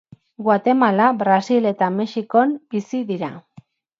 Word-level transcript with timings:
Guatemala, 0.45 1.09
Brasil 1.19 1.69
eta 1.73 1.91
Mexikon 1.99 2.57
bizi 2.75 3.05
dira. 3.13 3.33